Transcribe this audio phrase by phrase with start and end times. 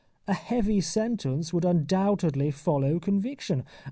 [0.27, 3.63] A heavy sentence would undoubtedly follow conviction.